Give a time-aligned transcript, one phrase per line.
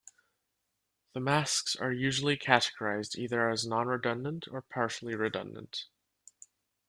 [1.13, 5.85] The masks are usually categorised either as non-redundant or partially redundant.